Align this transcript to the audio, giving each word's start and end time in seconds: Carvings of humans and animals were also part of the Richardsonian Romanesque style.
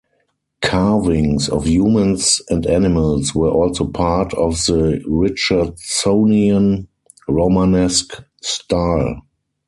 Carvings 0.63 1.47
of 1.47 1.67
humans 1.67 2.41
and 2.49 2.65
animals 2.65 3.35
were 3.35 3.51
also 3.51 3.85
part 3.85 4.33
of 4.33 4.53
the 4.65 4.99
Richardsonian 5.07 6.87
Romanesque 7.27 8.23
style. 8.41 9.21